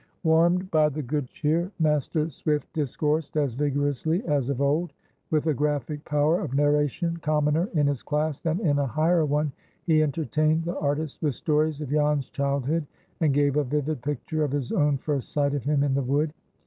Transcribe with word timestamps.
Warmed 0.23 0.71
by 0.71 0.89
the 0.89 1.03
good 1.03 1.29
cheer, 1.29 1.71
Master 1.77 2.27
Swift 2.31 2.73
discoursed 2.73 3.37
as 3.37 3.53
vigorously 3.53 4.25
as 4.25 4.49
of 4.49 4.59
old. 4.59 4.93
With 5.29 5.45
a 5.45 5.53
graphic 5.53 6.03
power 6.05 6.39
of 6.39 6.55
narration, 6.55 7.17
commoner 7.17 7.69
in 7.75 7.85
his 7.85 8.01
class 8.01 8.41
than 8.41 8.59
in 8.61 8.79
a 8.79 8.87
higher 8.87 9.25
one, 9.25 9.51
he 9.85 10.01
entertained 10.01 10.63
the 10.63 10.79
artist 10.79 11.21
with 11.21 11.35
stories 11.35 11.81
of 11.81 11.91
Jan's 11.91 12.31
childhood, 12.31 12.87
and 13.19 13.31
gave 13.31 13.57
a 13.57 13.63
vivid 13.63 14.01
picture 14.01 14.43
of 14.43 14.49
his 14.53 14.71
own 14.71 14.97
first 14.97 15.31
sight 15.31 15.53
of 15.53 15.65
him 15.65 15.83
in 15.83 15.93
the 15.93 16.01
wood. 16.01 16.33